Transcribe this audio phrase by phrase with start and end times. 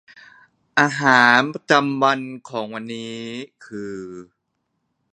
[0.79, 2.91] อาหารประจำวัน